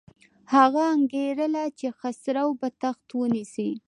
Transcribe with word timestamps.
هغه 0.53 0.83
انګېرله 0.95 1.63
چې 1.79 1.87
خسرو 1.99 2.47
به 2.59 2.67
تخت 2.81 3.07
ونیسي. 3.19 3.71